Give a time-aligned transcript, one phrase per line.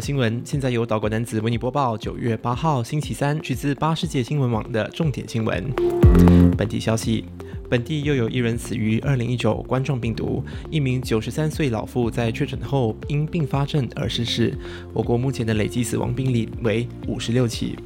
[0.00, 5.64] 新闻现在由岛国男子为你播报九月八号星期三，取自八世界新闻网的重点新闻。
[6.56, 7.24] 本地消息：
[7.68, 14.56] 本地又有一人死于二零一九冠状病毒，一名九十三岁老妇在确诊后因并发症而逝世。
[14.92, 17.76] 我国目前的累计死亡病例为五十六起。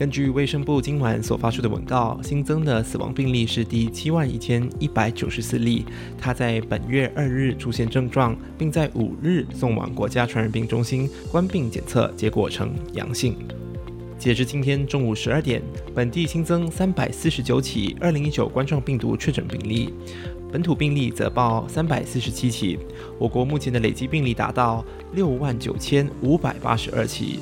[0.00, 5.84] 根据卫生部今晚所发出的文告，新增的死亡病例是第七万一千一百九十四例。
[6.18, 13.36] 他在本月二日出现症状，并在五日送往国家传染病中心关病检测，结果呈阳性。
[14.18, 15.60] 截至今天中午十二点，
[15.94, 19.92] 本地新增三百四十九起二零一九冠状病毒确诊病例，
[20.50, 22.78] 本土病例则报三百四十七起。
[23.18, 24.82] 我国目前的累计病例达到
[25.12, 27.40] 六万九千五百八十二起。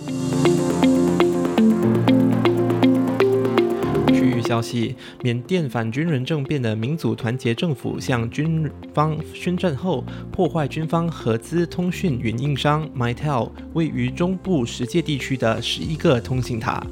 [4.48, 10.02] 消息：缅甸反军人政变的民族团结政府向军方宣战后，
[10.33, 16.82] 破坏军方合资通讯云运商 Mytel 位于中部十界地区的十一个通信塔。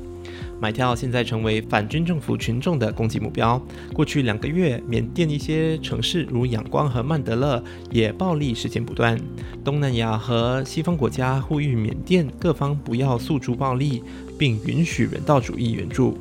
[0.61, 3.61] Mytel 现在成为反军政府群众的攻击目标。
[3.95, 9.19] 过去两个月，缅甸一些城市如仰光和曼德勒也暴力事件不断。
[9.65, 14.03] 东南亚和西方国家呼吁缅甸各方不要诉诸暴力，
[14.39, 16.19] 并允许人道主义援助。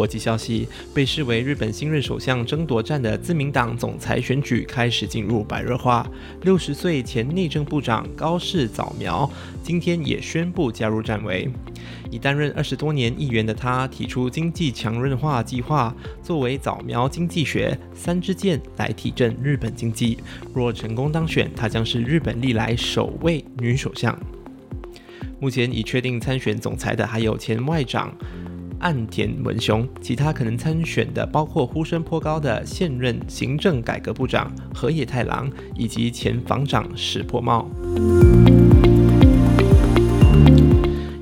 [0.00, 6.10] 国际消息：被视为日本新任首相争夺战的自民党总裁选举开始进入白热化。
[6.40, 9.30] 六十岁前内政部长高市早苗
[9.62, 11.50] 今天也宣布加入战围。
[12.10, 20.16] 已担任二十多年议员的他提出经济强韧化计划，作为早苗经济学三支箭来提振日本经济。
[20.54, 24.18] 若成功当选，她将是日本历来首位女首相。
[25.38, 28.10] 目前已确定参选总裁的还有前外长。
[28.80, 37.68] 岸田文雄，其他可能参选的包括呼声颇高的现任行政改革部长河野太郎以及前防长石破茂。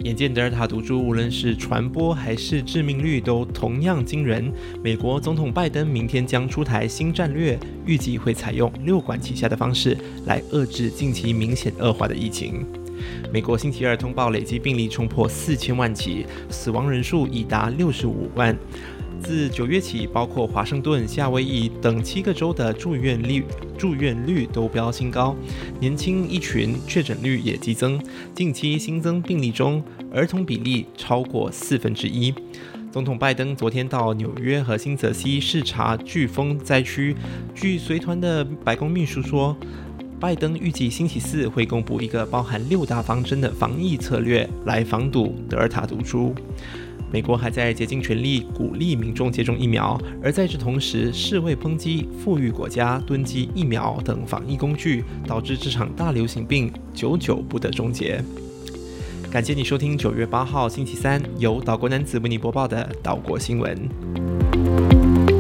[0.04, 4.50] 眼见德尔塔毒株无论是传播还是致命率都同样惊人，
[4.82, 12.64] 美国总统拜登明天将出台新战略，预计会采用六管齐下的方式来遏制近期明显恶化的疫情。
[13.32, 18.56] 美国星期二通报累计病例冲破四千万起，死亡人数已达六十五万。
[19.20, 23.44] 自九月起，包括华盛顿、夏威夷等七个州的住院率
[23.76, 25.34] 住院率都飙新高，
[25.80, 28.00] 年轻一群确诊率也激增。
[28.32, 29.82] 近期新增病例中，
[30.14, 32.32] 儿童比例超过四分之一。
[32.92, 37.16] 总统拜登昨天到纽约和新泽西视察飓风灾区，
[37.56, 39.56] 据随团的白宫秘书说。
[40.20, 46.34] 拜登预计星期四会公布一个包含六大方针的防疫策略，来防堵德尔塔毒株。
[47.10, 58.22] 美国还在竭尽全力鼓励民众接种疫苗，而在这同时，世卫抨击富裕国家囤积疫苗等防疫工具，导致这场大流行病久久不得终结。
[59.30, 65.37] 感谢你收听九月八号星期三由岛国男子为你播报的岛国新闻。